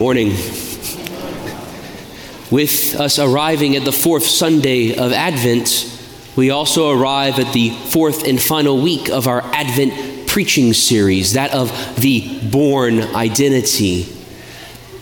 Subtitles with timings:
[0.00, 0.28] Morning.
[2.52, 5.92] With us arriving at the fourth Sunday of Advent,
[6.36, 11.52] we also arrive at the fourth and final week of our Advent preaching series, that
[11.52, 14.06] of the born identity.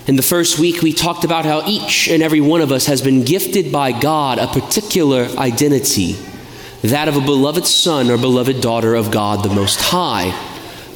[0.07, 3.03] In the first week, we talked about how each and every one of us has
[3.03, 6.13] been gifted by God a particular identity,
[6.81, 10.35] that of a beloved son or beloved daughter of God the Most High.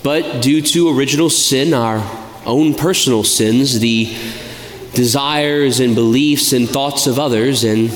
[0.03, 4.07] But due to original sin, our own personal sins, the
[4.95, 7.91] desires and beliefs and thoughts of others, and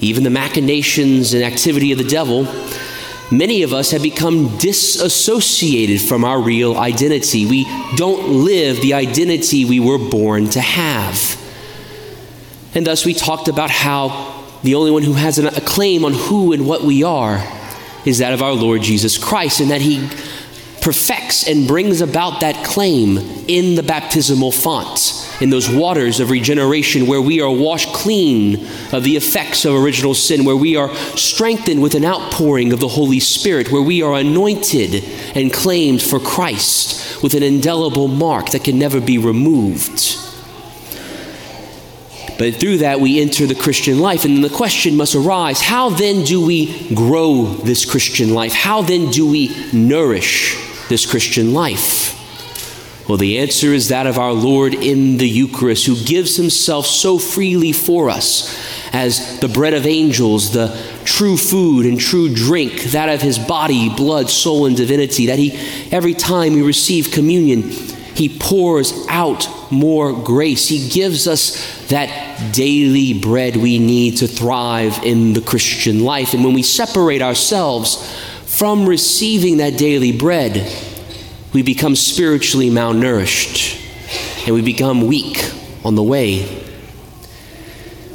[0.00, 2.46] even the machinations and activity of the devil,
[3.30, 7.46] many of us have become disassociated from our real identity.
[7.46, 7.64] We
[7.96, 11.40] don't live the identity we were born to have.
[12.74, 16.52] And thus, we talked about how the only one who has a claim on who
[16.52, 17.42] and what we are
[18.04, 20.08] is that of our Lord Jesus Christ, and that He
[20.82, 23.16] perfects and brings about that claim
[23.46, 29.04] in the baptismal font, in those waters of regeneration where we are washed clean of
[29.04, 33.20] the effects of original sin, where we are strengthened with an outpouring of the Holy
[33.20, 35.04] Spirit, where we are anointed
[35.36, 40.18] and claimed for Christ with an indelible mark that can never be removed.
[42.38, 44.24] But through that, we enter the Christian life.
[44.24, 48.52] And the question must arise how then do we grow this Christian life?
[48.52, 52.18] How then do we nourish this Christian life?
[53.08, 57.18] Well, the answer is that of our Lord in the Eucharist, who gives himself so
[57.18, 58.54] freely for us
[58.92, 63.88] as the bread of angels, the true food and true drink, that of his body,
[63.88, 65.52] blood, soul, and divinity, that he,
[65.90, 70.68] every time we receive communion, he pours out more grace.
[70.68, 76.34] He gives us that daily bread we need to thrive in the Christian life.
[76.34, 77.96] And when we separate ourselves
[78.52, 80.70] from receiving that daily bread,
[81.54, 83.80] we become spiritually malnourished
[84.46, 85.38] and we become weak
[85.86, 86.62] on the way.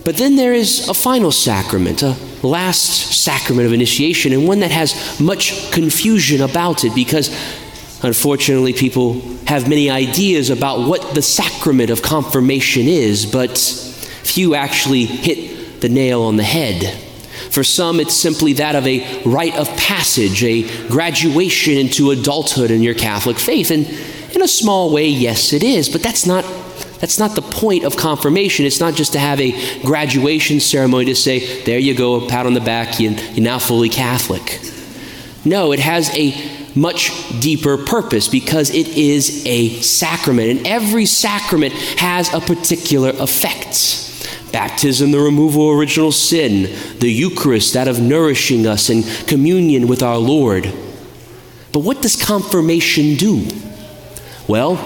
[0.06, 4.70] But then there is a final sacrament, a last sacrament of initiation, and one that
[4.70, 7.30] has much confusion about it because
[8.04, 15.06] unfortunately people have many ideas about what the sacrament of confirmation is, but few actually
[15.06, 17.07] hit the nail on the head.
[17.50, 22.82] For some, it's simply that of a rite of passage, a graduation into adulthood in
[22.84, 23.72] your Catholic faith.
[23.72, 23.88] And
[24.36, 26.46] in a small way, yes, it is, but that's not.
[27.00, 28.66] That's not the point of confirmation.
[28.66, 32.48] It's not just to have a graduation ceremony to say, there you go, a pat
[32.48, 34.60] on the back, you're now fully Catholic.
[35.46, 36.34] No, it has a
[36.76, 44.07] much deeper purpose because it is a sacrament, and every sacrament has a particular effect.
[44.58, 46.64] Baptism, the removal of original sin,
[46.98, 50.64] the Eucharist, that of nourishing us in communion with our Lord.
[51.72, 53.48] But what does confirmation do?
[54.48, 54.78] Well,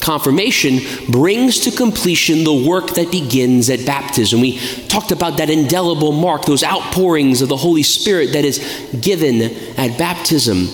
[0.00, 0.80] confirmation
[1.12, 4.40] brings to completion the work that begins at baptism.
[4.40, 4.58] We
[4.88, 8.58] talked about that indelible mark, those outpourings of the Holy Spirit that is
[9.00, 9.42] given
[9.76, 10.66] at baptism.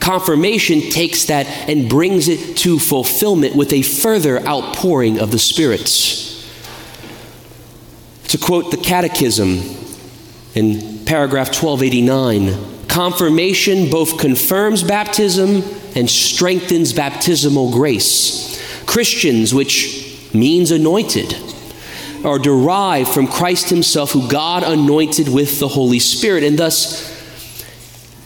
[0.00, 6.37] Confirmation takes that and brings it to fulfillment with a further outpouring of the spirits.
[8.28, 9.62] To quote the Catechism
[10.54, 15.62] in paragraph 1289, confirmation both confirms baptism
[15.96, 18.62] and strengthens baptismal grace.
[18.84, 21.36] Christians, which means anointed,
[22.22, 27.07] are derived from Christ Himself, who God anointed with the Holy Spirit, and thus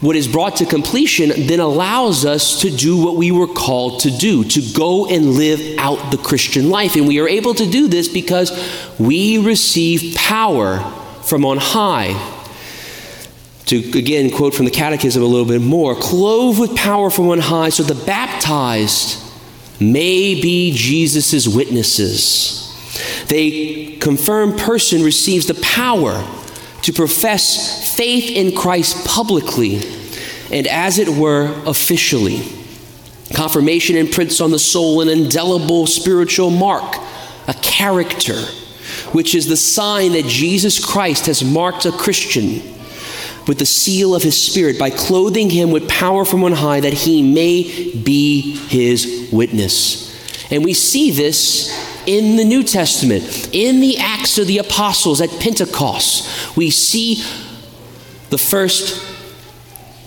[0.02, 4.10] what is brought to completion then allows us to do what we were called to
[4.10, 6.96] do, to go and live out the Christian life.
[6.96, 8.50] And we are able to do this because
[8.98, 10.80] we receive power
[11.22, 12.14] from on high.
[13.66, 17.38] To again quote from the Catechism a little bit more clothed with power from on
[17.38, 19.22] high, so the baptized
[19.80, 22.58] may be Jesus' witnesses.
[23.28, 26.26] They confirmed person receives the power
[26.82, 29.76] to profess faith in Christ publicly
[30.50, 32.42] and, as it were, officially.
[33.34, 36.96] Confirmation imprints on the soul an indelible spiritual mark,
[37.48, 38.38] a character,
[39.12, 42.60] which is the sign that Jesus Christ has marked a Christian
[43.46, 46.92] with the seal of his Spirit by clothing him with power from on high that
[46.92, 47.62] he may
[47.94, 50.12] be his witness.
[50.50, 51.72] And we see this
[52.06, 56.56] in the New Testament, in the Acts of the Apostles at Pentecost.
[56.56, 57.22] We see
[58.32, 58.98] the first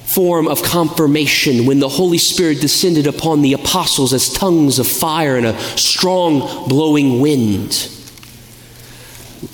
[0.05, 5.37] form of confirmation when the Holy Spirit descended upon the apostles as tongues of fire
[5.37, 7.87] and a strong blowing wind.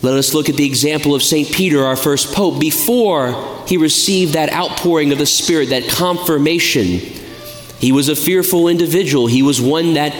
[0.01, 1.51] Let us look at the example of St.
[1.51, 2.61] Peter, our first pope.
[2.61, 6.99] Before he received that outpouring of the Spirit, that confirmation,
[7.79, 9.27] he was a fearful individual.
[9.27, 10.13] He was one that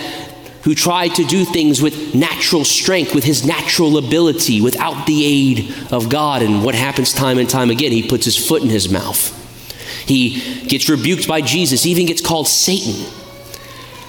[0.64, 5.74] who tried to do things with natural strength, with his natural ability, without the aid
[5.92, 6.44] of God.
[6.44, 7.92] And what happens time and time again?
[7.92, 9.38] He puts his foot in his mouth.
[10.08, 13.12] He gets rebuked by Jesus, even gets called Satan.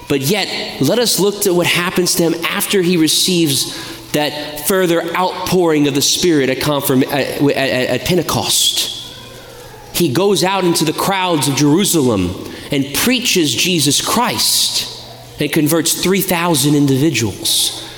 [0.09, 5.01] But yet, let us look at what happens to him after he receives that further
[5.15, 8.91] outpouring of the Spirit at, confirm, at, at, at Pentecost.
[9.95, 14.92] He goes out into the crowds of Jerusalem and preaches Jesus Christ
[15.43, 17.89] and converts 3,000 individuals.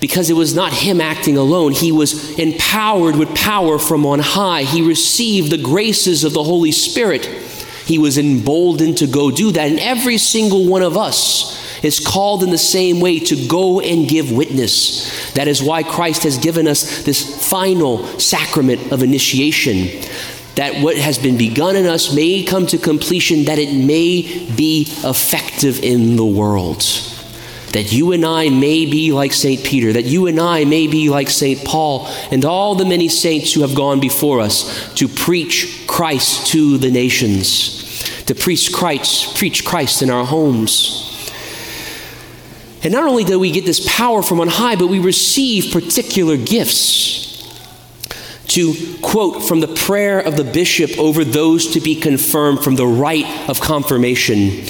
[0.00, 4.62] Because it was not him acting alone, he was empowered with power from on high.
[4.62, 7.26] He received the graces of the Holy Spirit.
[7.84, 9.70] He was emboldened to go do that.
[9.70, 14.08] And every single one of us is called in the same way to go and
[14.08, 15.32] give witness.
[15.34, 20.02] That is why Christ has given us this final sacrament of initiation
[20.56, 24.22] that what has been begun in us may come to completion, that it may
[24.54, 26.82] be effective in the world.
[27.72, 29.64] That you and I may be like St.
[29.64, 31.64] Peter, that you and I may be like St.
[31.64, 36.76] Paul, and all the many saints who have gone before us to preach Christ to
[36.76, 41.08] the nations, to preach Christ, preach Christ in our homes.
[42.84, 46.36] And not only do we get this power from on high, but we receive particular
[46.36, 47.21] gifts
[48.52, 52.86] to quote from the prayer of the bishop over those to be confirmed from the
[52.86, 54.64] rite of confirmation.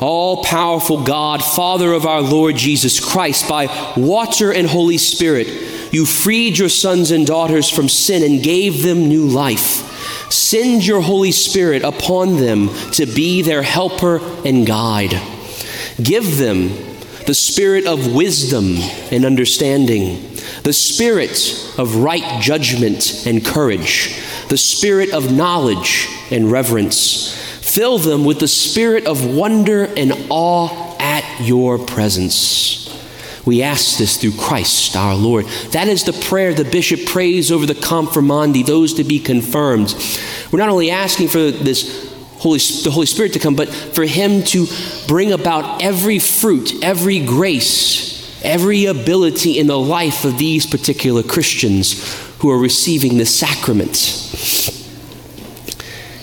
[0.00, 3.66] All powerful God, Father of our Lord Jesus Christ, by
[3.96, 5.46] water and Holy Spirit,
[5.92, 9.88] you freed your sons and daughters from sin and gave them new life.
[10.32, 15.20] Send your Holy Spirit upon them to be their helper and guide.
[16.02, 16.91] Give them
[17.26, 18.76] the spirit of wisdom
[19.10, 20.32] and understanding
[20.64, 27.38] the spirit of right judgment and courage, the spirit of knowledge and reverence.
[27.60, 32.80] Fill them with the spirit of wonder and awe at your presence.
[33.44, 35.46] We ask this through Christ our Lord.
[35.72, 39.94] That is the prayer the bishop prays over the confirmandi, those to be confirmed.
[40.52, 42.11] We're not only asking for this
[42.42, 44.66] Holy, the Holy Spirit to come, but for Him to
[45.06, 48.12] bring about every fruit, every grace
[48.44, 54.28] every ability in the life of these particular Christians who are receiving the sacrament.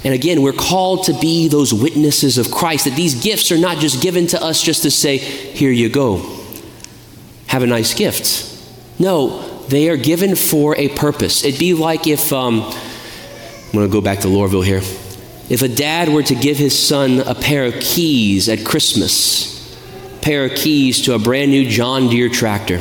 [0.04, 3.78] And again, we're called to be those witnesses of Christ, that these gifts are not
[3.78, 6.18] just given to us just to say, here you go,
[7.48, 8.46] have a nice gift.
[8.98, 11.44] No, they are given for a purpose.
[11.44, 14.82] It'd be like if, um, I'm going to go back to Lorville here.
[15.50, 19.60] If a dad were to give his son a pair of keys at Christmas,
[20.22, 22.80] pair of keys to a brand new John Deere tractor.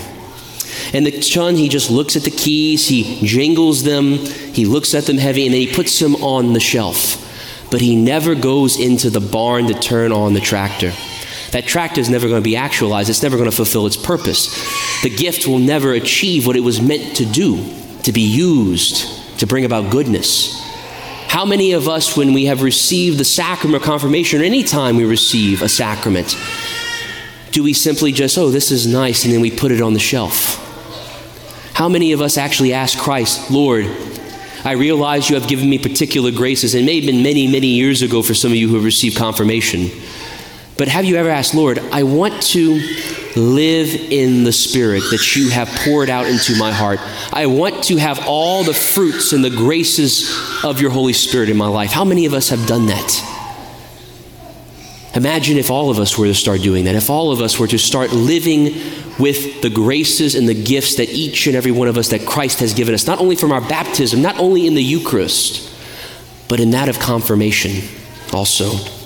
[0.93, 5.05] And the son, he just looks at the keys, he jingles them, he looks at
[5.05, 7.25] them heavy, and then he puts them on the shelf.
[7.70, 10.93] But he never goes into the barn to turn on the tractor.
[11.53, 15.03] That tractor is never going to be actualized, it's never going to fulfill its purpose.
[15.03, 17.65] The gift will never achieve what it was meant to do,
[18.03, 20.68] to be used, to bring about goodness.
[21.28, 24.96] How many of us, when we have received the sacrament of confirmation, or any time
[24.96, 26.36] we receive a sacrament,
[27.52, 30.00] do we simply just, oh, this is nice, and then we put it on the
[30.00, 30.64] shelf?
[31.75, 33.86] How many of us actually ask Christ, Lord,
[34.64, 37.69] I realize you have given me particular graces, and it may have been many, many
[37.69, 39.91] years ago for some of you who have received confirmation.
[40.76, 42.81] But have you ever asked, Lord, I want to
[43.37, 47.01] live in the Spirit that you have poured out into my heart?
[47.32, 51.56] I want to have all the fruits and the graces of your Holy Spirit in
[51.56, 51.91] my life.
[51.91, 53.35] How many of us have done that?
[55.15, 57.67] Imagine if all of us were to start doing that, if all of us were
[57.67, 58.65] to start living
[59.19, 62.61] with the graces and the gifts that each and every one of us that Christ
[62.61, 65.75] has given us, not only from our baptism, not only in the Eucharist,
[66.49, 67.89] but in that of confirmation
[68.32, 68.97] also.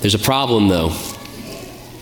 [0.00, 0.92] There's a problem, though.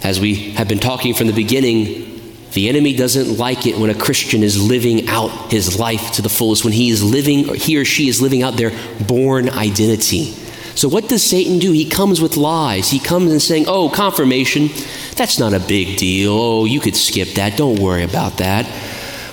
[0.02, 2.06] As we have been talking from the beginning,
[2.52, 6.28] the enemy doesn't like it when a Christian is living out his life to the
[6.28, 8.72] fullest, when he is living, or he or she is living out their
[9.06, 10.34] born identity.
[10.74, 11.72] So, what does Satan do?
[11.72, 12.90] He comes with lies.
[12.90, 14.68] He comes and saying, Oh, confirmation,
[15.16, 16.32] that's not a big deal.
[16.32, 17.56] Oh, you could skip that.
[17.56, 18.70] Don't worry about that.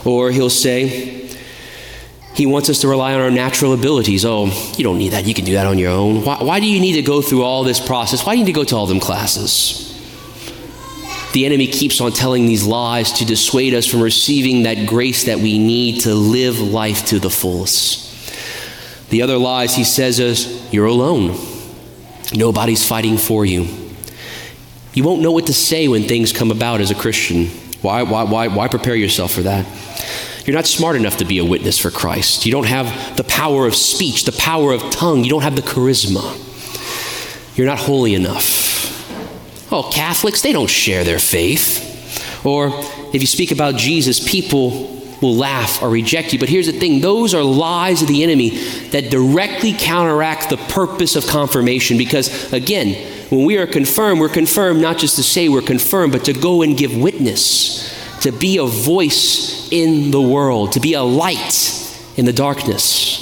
[0.05, 1.22] Or he'll say,
[2.33, 4.25] he wants us to rely on our natural abilities.
[4.25, 5.25] Oh, you don't need that.
[5.25, 6.25] You can do that on your own.
[6.25, 8.25] Why, why do you need to go through all this process?
[8.25, 9.89] Why do you need to go to all them classes?
[11.33, 15.39] The enemy keeps on telling these lies to dissuade us from receiving that grace that
[15.39, 18.01] we need to live life to the fullest.
[19.09, 21.37] The other lies he says is, You're alone.
[22.33, 23.67] Nobody's fighting for you.
[24.93, 27.47] You won't know what to say when things come about as a Christian.
[27.81, 29.65] Why, why, why, why prepare yourself for that?
[30.45, 32.45] You're not smart enough to be a witness for Christ.
[32.45, 35.23] You don't have the power of speech, the power of tongue.
[35.23, 36.37] You don't have the charisma.
[37.57, 39.71] You're not holy enough.
[39.71, 42.45] Oh, Catholics, they don't share their faith.
[42.45, 42.71] Or
[43.13, 46.39] if you speak about Jesus, people will laugh or reject you.
[46.39, 48.49] But here's the thing those are lies of the enemy
[48.89, 51.97] that directly counteract the purpose of confirmation.
[51.97, 52.95] Because, again,
[53.29, 56.61] when we are confirmed, we're confirmed not just to say we're confirmed, but to go
[56.61, 57.82] and give witness,
[58.23, 61.79] to be a voice in the world, to be a light
[62.15, 63.19] in the darkness.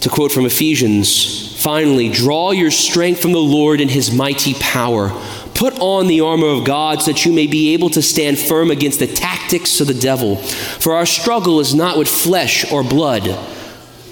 [0.00, 5.10] To quote from Ephesians, finally, draw your strength from the Lord and his mighty power.
[5.54, 8.70] Put on the armor of God so that you may be able to stand firm
[8.70, 10.36] against the tactics of the devil.
[10.36, 13.24] For our struggle is not with flesh or blood,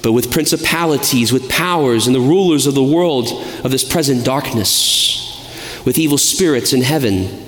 [0.02, 3.28] but with principalities, with powers, and the rulers of the world
[3.64, 7.45] of this present darkness, with evil spirits in heaven.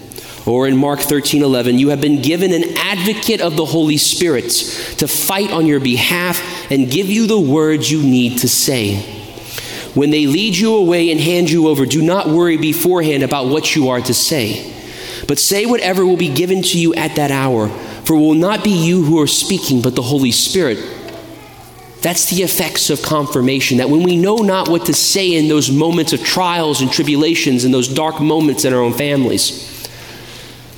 [0.49, 4.49] Or in Mark 13 11, you have been given an advocate of the Holy Spirit
[4.97, 8.97] to fight on your behalf and give you the words you need to say.
[9.95, 13.77] When they lead you away and hand you over, do not worry beforehand about what
[13.77, 14.75] you are to say.
[15.27, 18.65] But say whatever will be given to you at that hour, for it will not
[18.65, 20.79] be you who are speaking, but the Holy Spirit.
[22.01, 23.79] That's the effects of confirmation.
[23.79, 27.65] That when we know not what to say in those moments of trials and tribulations
[27.65, 29.68] and those dark moments in our own families,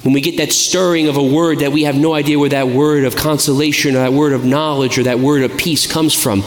[0.03, 2.69] when we get that stirring of a word that we have no idea where that
[2.69, 6.43] word of consolation or that word of knowledge or that word of peace comes from,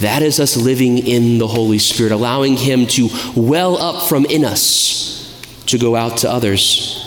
[0.00, 4.44] that is us living in the Holy Spirit, allowing Him to well up from in
[4.44, 7.06] us to go out to others.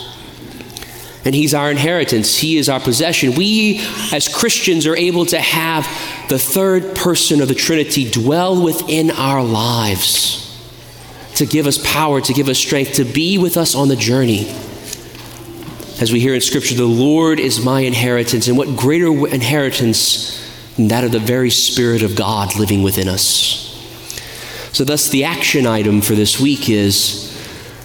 [1.26, 3.34] And He's our inheritance, He is our possession.
[3.34, 5.84] We, as Christians, are able to have
[6.30, 10.40] the third person of the Trinity dwell within our lives
[11.34, 14.54] to give us power, to give us strength, to be with us on the journey.
[16.04, 18.46] As we hear in Scripture, the Lord is my inheritance.
[18.46, 20.38] And what greater inheritance
[20.76, 23.72] than that of the very Spirit of God living within us.
[24.74, 27.34] So, thus, the action item for this week is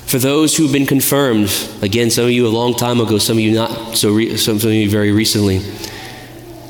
[0.06, 1.50] for those who've been confirmed,
[1.82, 4.58] again, some of you a long time ago, some of you not so, re- some
[4.58, 5.62] of you very recently,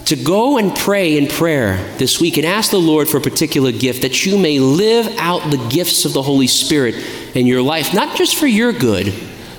[0.06, 3.72] to go and pray in prayer this week and ask the Lord for a particular
[3.72, 6.94] gift that you may live out the gifts of the Holy Spirit
[7.34, 9.12] in your life, not just for your good,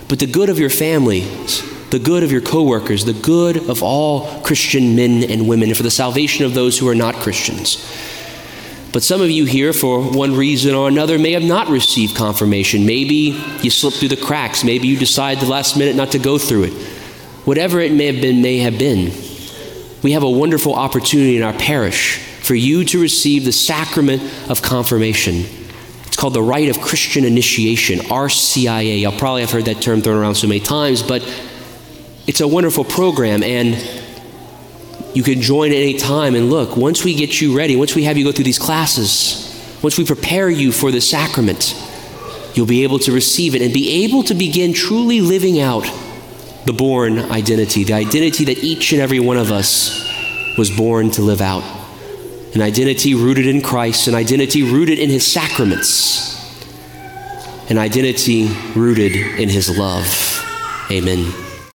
[0.08, 4.42] but the good of your families the good of your coworkers, the good of all
[4.42, 7.76] Christian men and women, and for the salvation of those who are not Christians.
[8.92, 12.86] But some of you here, for one reason or another, may have not received confirmation.
[12.86, 14.64] Maybe you slipped through the cracks.
[14.64, 16.72] Maybe you decide the last minute not to go through it.
[17.44, 19.12] Whatever it may have been, may have been.
[20.02, 24.62] We have a wonderful opportunity in our parish for you to receive the sacrament of
[24.62, 25.44] confirmation.
[26.06, 29.02] It's called the rite of Christian initiation, RCIA.
[29.02, 31.22] Y'all probably have heard that term thrown around so many times, but
[32.30, 33.74] it's a wonderful program, and
[35.16, 36.36] you can join at any time.
[36.36, 39.48] And look, once we get you ready, once we have you go through these classes,
[39.82, 41.74] once we prepare you for the sacrament,
[42.54, 45.82] you'll be able to receive it and be able to begin truly living out
[46.66, 50.08] the born identity, the identity that each and every one of us
[50.56, 51.64] was born to live out.
[52.54, 56.38] An identity rooted in Christ, an identity rooted in his sacraments,
[57.68, 58.46] an identity
[58.76, 60.06] rooted in his love.
[60.92, 61.49] Amen.